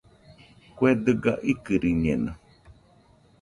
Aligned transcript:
Kue 0.75 0.91
dɨga 1.05 1.33
ikɨriñeno. 1.51 2.31